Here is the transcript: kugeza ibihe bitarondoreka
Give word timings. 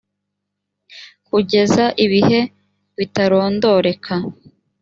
kugeza 1.27 1.85
ibihe 2.05 2.39
bitarondoreka 2.97 4.13